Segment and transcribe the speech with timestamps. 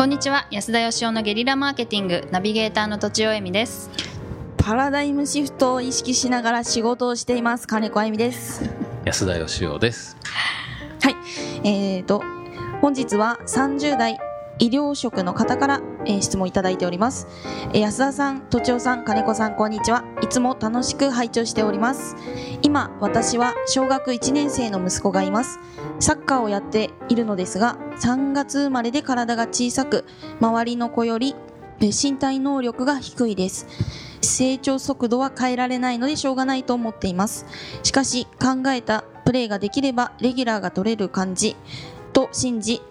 [0.00, 0.46] こんにちは。
[0.50, 3.90] 安田義雄のゲリラマーケティングナビゲーターの土地尾恵美です。
[4.56, 8.62] パラダイムシフトを意識しながら仕事をしています金子あゆみです。
[9.04, 10.16] 安田義雄です。
[11.02, 11.16] はい。
[11.64, 12.22] えーと
[12.80, 14.18] 本日は30代
[14.60, 17.26] 医療職の方から、えー質問いただいております、
[17.72, 20.04] えー安田さん、とちおさん、金子さん、こんにちは。
[20.22, 22.14] いつも楽しく拝聴しております。
[22.62, 25.58] 今、私は小学1年生の息子がいます。
[25.98, 30.04] サッカーをやっているのですが3月生まれで体が小さく
[30.40, 31.34] 周りの子より
[31.80, 33.66] 身体能力が低いです。
[34.20, 37.46] 成長速度は変えられないのでしょうがないと思っています。
[37.82, 41.56] しかし考えたプレーができればレギュラーが取れる感じ
[42.12, 42.82] と信じ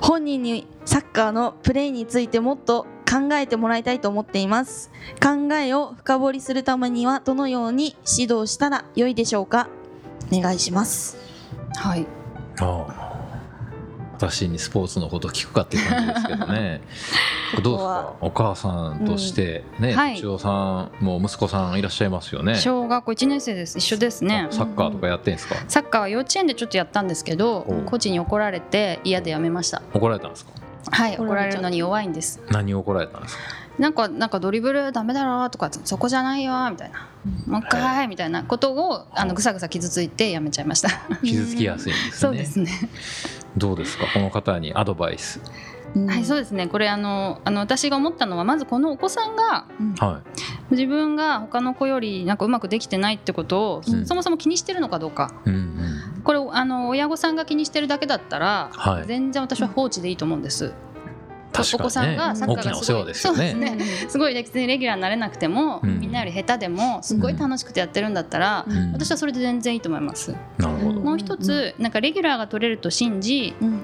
[0.00, 4.90] 本人にサッカーのプレーについてもっと考えてもらいたいと思っています。
[5.22, 9.68] 考えを深掘りするためにはどのように指導したら良いでしょうか？
[10.32, 11.16] お願いします。
[11.76, 12.06] はい。
[12.60, 13.05] ああ
[14.18, 16.80] 私にスポーツのこと聞くかっていう感じですけどね。
[17.62, 20.20] どうですかお母さんとしてねはい。
[20.20, 22.56] 土尾さんも息子さんいらっしゃいますよね。
[22.56, 23.78] 小学校1年生です。
[23.78, 24.48] 一緒ですね。
[24.50, 25.56] サッカーとかやってんすか？
[25.68, 29.82] サッカーは幼稚園でちょっとやったんですけどコーチに怒られて嫌でやめました。
[29.92, 30.52] 怒られたんですか？
[30.90, 32.40] はい怒怒られちゃうられるのに弱いんです。
[32.50, 33.42] 何を怒られたんですか？
[33.78, 37.06] なんかなんかドリブルダメだろとかそこじゃないよみたいな。
[37.46, 40.88] もう一回みたいなことをあのぐさぐさ傷ついてやめちゃいました。
[41.22, 42.12] 傷つきやすいんですね。
[42.16, 42.70] そうですね
[43.56, 44.06] どうですか？
[44.12, 45.40] この方にアドバイス。
[46.08, 46.66] はいそうですね。
[46.66, 49.66] これあのあの私が思ったのはまずこのお子さんが
[49.98, 50.20] は
[50.70, 54.04] 自分が他の子よりなんかうまくできてないってことを、うん。
[54.04, 55.32] そもそも気にしてるのかどうか。
[55.46, 55.58] いうんう
[56.18, 56.22] ん。
[56.22, 59.06] これあの親御さんが気にしてるだけだったら、はい。
[59.06, 60.74] 全然私は放置でいいと思うんです。
[61.56, 62.72] 確お子さんがサッカーがすごい。
[62.72, 63.50] 大きなお世話ですよね。
[63.52, 63.84] そうですね。
[64.08, 66.00] すごい別にレギュラーになれなくても、うん。
[66.00, 68.92] みんなより下手でもすごい楽しくてやってるんだったら、うん。
[68.92, 70.34] 私はそれで全然いいと思います。
[70.58, 71.00] なるほど。
[71.00, 73.80] うんもう一つなんかレギュラーが取れると信じうん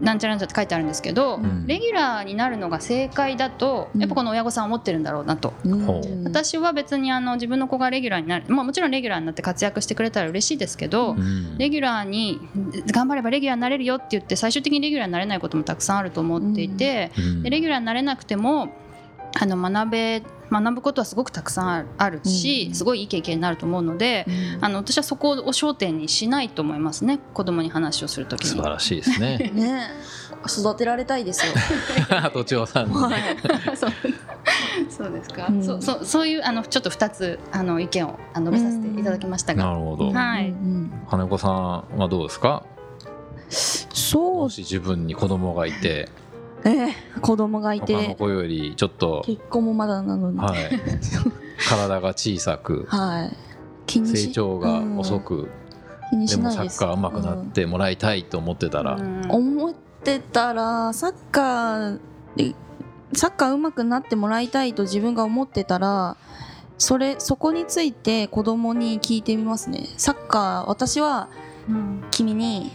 [0.00, 1.66] なんちゃらなんちゃらって書いてあるんですけど、ん。
[1.66, 5.54] レギュラーになるのが正解だとやっぱこの親御さんは思ってるんだろうなと。
[5.64, 5.68] う。
[5.74, 11.58] ん私は別にあの自分の子がレギュラーになる、まあ、もちろんレギュラーになって活躍してくれたら嬉しいですけど、うん。
[11.58, 12.40] レギュラーに
[12.92, 17.42] 頑張ればレギュラーになれるよって言って最終的にレギュラーになれないこともたくさんあると思っていて、うん。
[17.42, 18.68] でレギュラーになれなくても
[19.38, 22.74] あの学べ学ぶことはすごくたくさんあるし、うん。
[22.74, 24.26] すごいいい経験になると思うので、
[24.60, 27.18] あの私はそこを焦点にしないと思いますね。
[27.34, 28.50] 子供に話をするときに。
[28.50, 29.38] 素晴らしいですね。
[29.54, 29.90] ね。
[30.48, 31.52] 育てられたいですよ。
[32.30, 32.94] とちおさんに。
[32.94, 33.76] はい。
[33.76, 33.90] そう。
[34.88, 35.64] そうですか、うん。
[35.64, 40.12] そうそうそういうあのちょっと2つあの意見をあの述べさせていただきましたが、なるほど。
[40.12, 40.50] はい。
[40.50, 40.92] うん。
[41.10, 42.62] 金子さんはどうですか？
[43.48, 44.36] そう。
[44.42, 46.08] もし自分に子供がいて
[46.64, 50.38] ええ子供がい他のて子よりちょっと、結婚もまだなのに。
[50.38, 50.52] はい、
[51.68, 53.36] 体が小さくはい。
[53.86, 55.48] 気にし成長が遅く、
[56.10, 56.84] 気にでしないです。
[56.84, 59.26] もサッカー上手くなってもらいたいと思ってたら、うん。
[59.28, 62.00] 思ってたらサッカー
[62.36, 62.54] で
[63.12, 66.16] サッカー上手くなってもらいたいと自分が思ってたら
[66.78, 69.86] それそこについて子供に聞いてみますね。
[69.96, 71.28] サッカー私は
[71.68, 72.04] うん。
[72.10, 72.72] 君に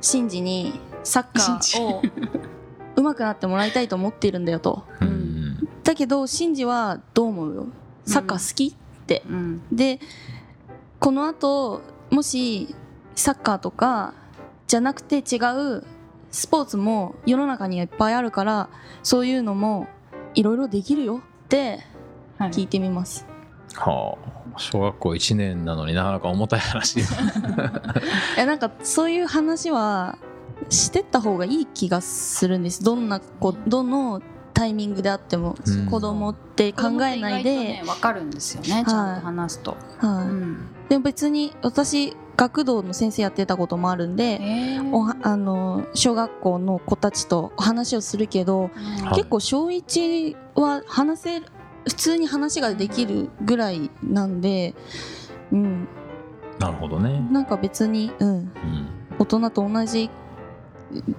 [0.00, 2.02] シンジにサッカーを
[3.00, 4.84] 上手くなってもらいたいと思っているんだよと。
[5.00, 5.68] うん。
[5.84, 7.66] だけどシンジはどう思うよ？
[8.04, 9.22] サッカー好きって。
[9.28, 9.62] うん。
[9.70, 10.00] で
[10.98, 12.74] この後もし
[13.14, 14.14] サッカーとか
[14.66, 15.38] じゃなくて違
[15.78, 15.84] う
[16.30, 18.68] スポーツも世の中にはいっぱいあるから
[19.02, 19.86] そういうのも
[20.34, 21.84] いろいろできるよって
[22.38, 22.50] はい。
[22.50, 23.26] 聞いてみます、
[23.74, 24.16] は
[24.54, 27.02] あ、小学校1年なのになかなか重たい話い
[28.36, 30.18] やなんかそういう話は
[30.70, 32.82] してった方がいい気がするんです。
[32.82, 34.22] どんな子どの
[34.54, 35.86] タイミングであっても、うん。
[35.86, 39.76] 子供って考えないで、ね、分かるんですよね、ちゃんと話すと。
[39.98, 40.28] はい。
[40.28, 40.68] うん。
[40.88, 44.90] でも別に私学童の先生やってたこともあるんで、えー。
[44.92, 51.46] おはあの小学校の子たちとお話をするけど、はい結構小1は話せる
[51.84, 54.74] 普通に話ができるぐらいなんで、
[55.50, 55.88] うん、
[56.58, 58.48] なるほどね、なんか別に、うん、うん。
[59.18, 60.10] 大人と同じ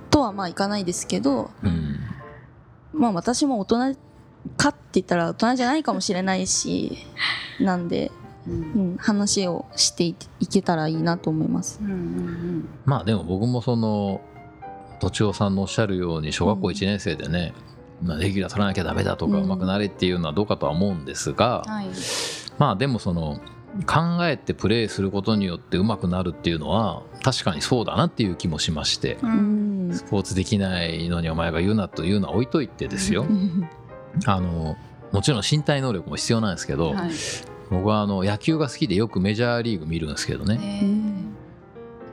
[0.09, 1.99] とはまあいかないですけど、うん、
[2.93, 3.97] まあ私も大人
[4.57, 6.97] かって言ったら大人じゃないかもしれないし
[7.59, 8.11] なんで、
[8.47, 8.53] うん。
[8.53, 8.55] う
[8.93, 11.79] ん、話をしていいけたらいいなと思います。
[11.81, 14.21] うんうんまあでも僕もその
[14.99, 17.53] とちおさんのおっしゃるように小学校1年生でね、
[18.01, 21.87] まあ、レギュラー取らなきゃダメだとかうん上手くなれっていうのはどうかとは思うんですが、うんはい。
[22.57, 23.39] まあでもその
[23.85, 29.17] 考えてプレーすることによって上手くなるっていうのは確かにそうだなっていう気もしまして。
[29.91, 33.25] スポーツできないのにお前が言うなというのは置いといてですよ。
[34.25, 34.77] あの
[35.11, 37.11] もちろん身体能力も必要なんですけど、はい。
[37.69, 40.81] 僕はあの野球が好きでよくメジャーリーグ見るんですけどね。
[40.83, 41.29] えー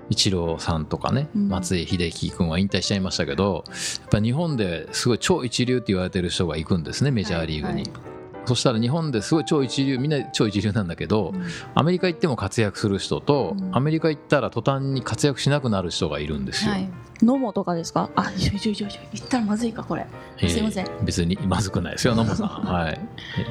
[0.08, 1.48] イチローさんとかね、うん。
[1.48, 3.72] 松井秀喜君は引退しちゃいましたけどや
[4.06, 7.82] っぱ日本ですごい超一流って言われてる人が行くんですねメジャーリーグに。
[7.82, 8.15] はい
[8.46, 11.34] そしたら日本ですごい超一流みんな超一流なんだけど、
[11.74, 13.76] アメリカ行っても活躍する人と、うん。
[13.76, 16.72] アメリカ行ったら途端に活躍しなくなる人がいるんですよ。
[16.72, 16.88] はい。
[17.22, 18.10] 野茂とかですか？
[18.14, 20.06] あちょいちょいちょいちょい言ったらまずいかこれ。
[20.38, 20.86] えーすいません。
[21.02, 22.46] 別にまずくないですよ 野茂さん。
[22.48, 23.00] はい。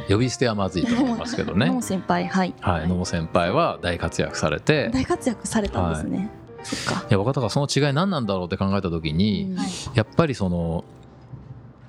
[0.08, 1.66] 呼び捨てはまずいと思いますけどね。
[1.68, 1.82] 野茂。
[1.82, 2.54] 先輩はい。
[2.62, 6.30] はい、野茂先輩は大活躍されて、大活躍されたんですね、
[6.64, 7.02] そっか。
[7.02, 9.58] いや、分かったからその違い何なんだろうって考えた時に、うん。
[9.58, 10.84] はいやっぱりその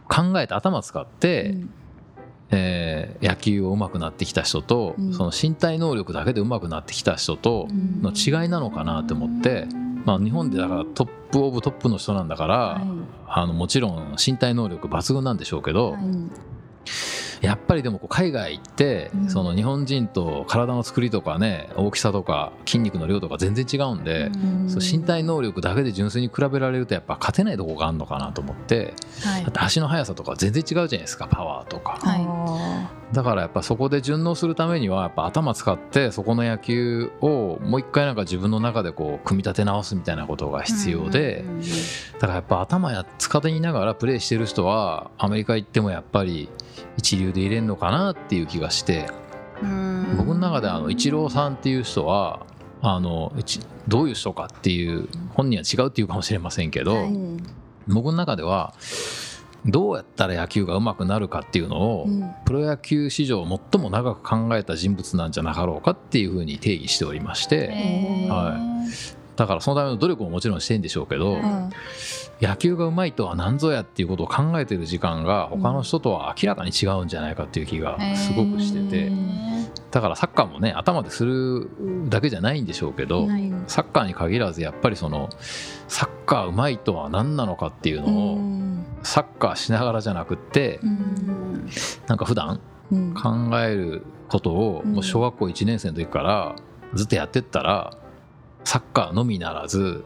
[0.09, 1.71] 考えて頭使って、うん
[2.51, 5.15] えー野球を上手くなってきた人と、うん。
[5.15, 8.03] その身体能力だけで上手くなってきた人とうん。
[8.03, 9.67] の違いなのかなって思って、
[10.05, 12.83] まあ、日本でだからトップオブトップの人なんだから、はい。
[13.29, 16.03] あのもちろん身体能力抜群なんでしょうけど、はい。
[16.03, 16.31] うん
[17.47, 19.31] やっぱりでもこう海外行って、うん。
[19.31, 24.69] その日本人と体の作りとかね大きさとか筋肉の量とか全然違うんで、うん。
[24.69, 29.43] そう身体能力だけで純粋に比べられるとやっぱ勝てないとこがあるのかなと思ってはい。
[29.43, 31.99] だって足の速さとか全然違うじゃないですかパワーとか。
[33.13, 41.45] だからやっぱそこで順応するためにはやっぱ頭使ってそこの野球をもう一回なんか自分の中でこう組み立て直すみたいなことが必要で
[42.15, 46.49] だからやっぱ頭や使っていながらプレーしてる人はアメリカ行ってもやっぱり
[46.97, 49.09] 一流で入れんのかなっていう気がして。
[49.63, 50.17] うん。
[50.17, 52.45] 僕の中であのイチローさんっていう人は
[52.83, 57.13] あのうちどういう人かっていう本人は違うっていうかもしれませんけど、はい。
[57.89, 58.75] 僕の中では
[59.65, 62.31] どうやったら野球が上手くなるかっていうのを、うん。
[62.45, 68.59] プロ野球史上最も長く考えた人物なんじゃなかろうかっていうふうに定義しておりまして、は
[69.37, 71.71] だからそのための努力ももちろんしてんでしょうけど、はいうん。
[72.41, 79.13] 野球が上手いとは何ぞやっていうことを考えてる時間が他の人とは明らかに違うんじゃないかっていう気がすごくしてて、
[79.91, 81.69] だからサッカーもね頭でする
[82.09, 85.29] だけじゃないんでしょうけど、うんサッカーに限らずやっぱりその
[85.89, 88.87] サッカー上手いとは何なのかっていううのを、ん。
[89.03, 91.69] サッカーしながらじゃなくって、うん。
[92.07, 92.61] なんか普段
[92.93, 93.15] うん。
[93.15, 93.31] 考
[93.61, 94.93] えることをうん。
[94.93, 96.57] もう小学校1年生の時から
[96.95, 97.97] ずっとやってったら
[98.67, 100.05] サッカーのみならず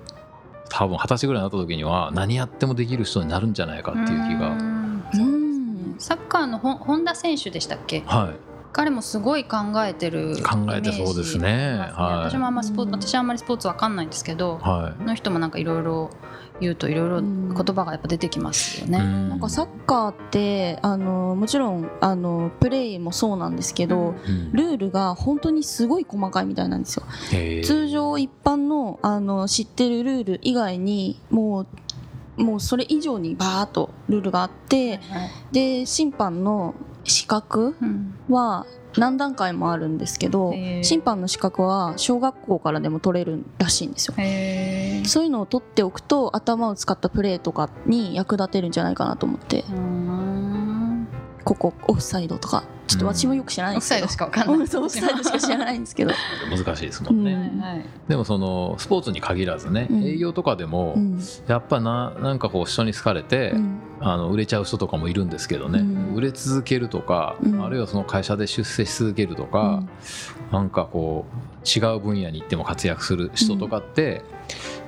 [0.68, 4.54] 多分二十歳ぐらいになった時には何やってもできる人になるんじゃないかっていう気が、
[5.98, 8.02] サッカーの本田選手でしたっけ？
[8.06, 11.76] はい、彼もすごい考えてる考えてそうですね。
[11.92, 12.30] はい。
[12.30, 16.10] 私もあんまスポーツ私はあんまりスポーツわかんないんですけどはこの人もなんかいろいろ
[16.60, 17.54] 言うといろいろうん。
[17.54, 18.98] 言葉がやっぱ出てきますよい、ね。
[18.98, 24.14] ななんかサッカーってあのもちろんあのプレーもそうなんですけど、
[24.52, 27.04] ルールが本当にすごい細かいみたいなんですよ。
[27.64, 31.66] 通常一般のあの知ってるルール以外にも
[32.38, 35.30] うもうそれ以上にバーっとルールがあってはい。
[35.52, 36.74] で審判の
[37.04, 37.74] 資格？
[37.80, 38.14] うん。
[38.28, 38.66] は
[38.96, 40.52] 何段階もあるんですけど
[40.82, 44.14] 審判の資格は小学校からでも取れるらしいんですよ。
[45.06, 49.64] そういうのを取っておくと頭を使ったプレーとかに役立てるんじゃないかなと思って。
[51.44, 54.04] ここオフサイドとかちょっと私もよく知らないんですけど。
[54.04, 54.56] オフサイドしかわかんない。
[54.76, 56.12] オフサイドしか知らないんですけど、
[56.50, 57.60] 難しいですもんね、うん。
[57.60, 57.84] はいはい。
[58.08, 60.04] でもそのスポーツに限らずね、うん。
[60.04, 61.20] 営業とかでも、うん。
[61.46, 63.78] やっぱななんかこう人に好かれて、うん。
[64.00, 66.14] あの売れちゃう人とかもいるんですけどね、うん。
[66.14, 67.64] 売れ続けるとか、うん。
[67.64, 69.82] あるいはその会社で出世し続けるとか、
[70.50, 74.22] なんかこう違う分野に行っても活躍する人とかって、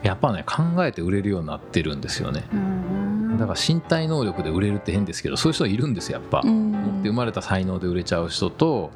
[0.02, 2.44] やっぱね考えて売れるようになってるんですよね。
[2.52, 3.01] うーん
[3.38, 6.72] だから身体能力で売れるって変ですけどそういう人いるんですよやっぱ、うん。
[6.72, 8.90] 持って生まれた才能で売れちゃう人と。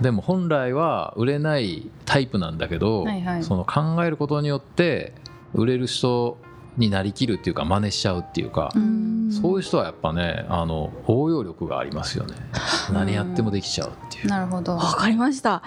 [0.00, 3.44] でも本来は売れないタイプなんだけど、はいはい。
[3.44, 5.14] その考えることによって
[5.54, 6.38] 売れる人
[6.76, 9.30] になりきるっていうか真似しちゃうっていうか、うん。
[9.30, 12.34] そういう人はやっぱねあの応用力がありますよね。
[12.92, 14.76] 何やってもできちゃうっていう、なるほど。
[14.76, 15.62] わかりました。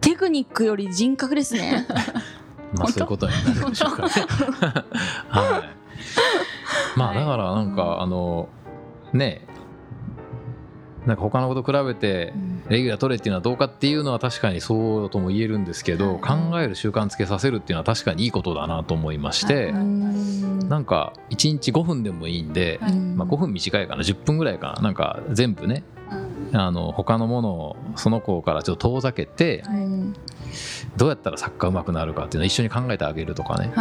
[0.00, 1.86] テクニックより人格ですね。
[2.74, 4.08] まあそういうことになるでしょうかね。
[5.28, 5.77] はい
[6.98, 8.48] まあはいだからなんか、あの
[9.12, 9.46] ね
[11.06, 12.34] なんか他のこと比べて
[12.68, 16.20] レギュラー取れっていうのはどうかっていうのは確かにそうとも言えるんですけど、はい。
[16.20, 19.84] 考える習慣つけさせるっていうのは確かにいいことだなと思いまして、はい。
[20.66, 22.92] なんか1日5分でもいいんで、はい。
[22.94, 25.82] まあ、5分短いかな10分ぐらいかななんか全部ね
[26.52, 26.60] うん。
[26.60, 30.14] あの他のものをその子からちょっと遠ざけてうん
[30.96, 33.72] どうやったらサッカー上手くなるかっていうのを一緒に考えてあげるとかね。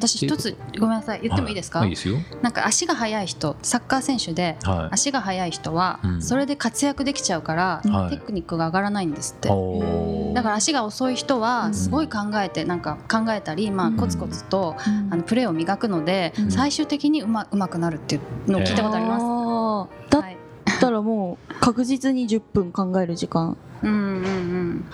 [0.00, 2.16] 私一つごめんなさい言ってもいいですか、はいいいですよ。
[2.42, 4.94] なんか足が速い人サッカー選手ではい。
[4.94, 6.22] 足が速い人はうん。
[6.22, 8.16] それで活躍できちゃうから、はい。
[8.16, 11.40] テクニックが上がらないんですって、おーだから足が遅い人うん。
[11.42, 13.96] はすごい考えてなんか考えたり、まあ、うん。
[13.96, 14.76] コツコツと
[15.10, 16.50] あのプレーを磨くので、うん。
[16.50, 20.06] 最終的にうまうまくなるっていうのを聞いたことあります。
[20.08, 20.34] すだはい。
[20.34, 20.36] っ
[20.80, 23.56] たらもう確実に10分考える時間。
[23.82, 24.84] うんうんうん。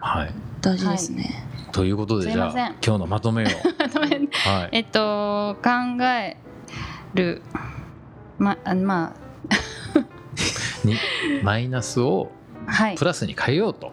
[0.00, 0.30] はい。
[0.60, 2.50] 大事ですね、ということですじゃあ
[2.84, 3.46] 今日のまとめを。
[4.46, 4.68] はい。
[4.70, 6.36] えっと考え
[7.14, 7.42] る。
[8.38, 9.12] まあま
[10.84, 10.96] に
[11.42, 12.30] マイナスを
[12.96, 13.92] プラスに変えようと。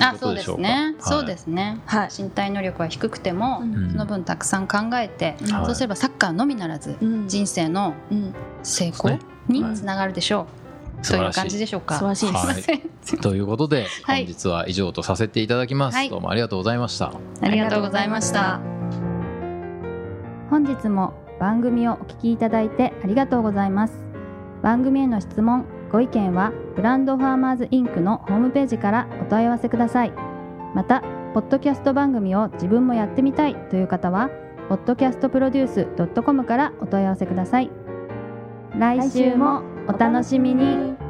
[0.00, 0.94] あそうですね、はい。
[1.00, 1.78] そうですね。
[1.86, 2.08] はい。
[2.16, 3.62] 身体能力は低くても、
[3.92, 5.66] その分たくさん考えて、はい。
[5.66, 7.28] そうすればサッカーのみならずうん。
[7.28, 8.34] 人生のうん。
[8.64, 10.61] 成功につながるでしょう、
[11.02, 11.94] という感じいでしょうか。
[11.94, 14.26] 素晴らしいです、はいということではい。
[14.26, 16.10] 本日は以上とさせていただきます、はい。
[16.10, 17.12] どうもありがとうございました。
[17.40, 18.60] ありがとうございました。
[20.50, 24.04] 本日も番組をお聞きいただいてありがとうございます。
[24.62, 30.12] 番組への質問ご意見はブランドファーマーズインクのホームページからお問い合わせください。
[30.74, 31.02] また
[31.34, 34.30] ポッドキャスト番組を自分もやってみたいという方は
[34.70, 37.70] podcastproduce.com からお問い合わせください。
[38.78, 41.01] 来週もお楽しみに。